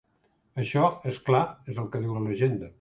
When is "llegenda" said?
2.29-2.69